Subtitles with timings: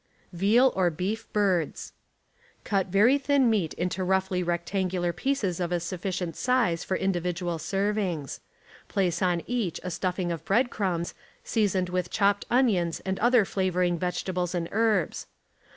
[0.33, 1.93] VEAL OR BEEF BIRDS—
[2.63, 8.39] Cut very thin meat into roughly rectangular pieces of a sufficient size for individual servings.
[8.87, 13.95] Place on each a stuffing of bread crumbs, seasoned with chopped onions and other flavoring
[13.99, 15.27] vegetables and herbs.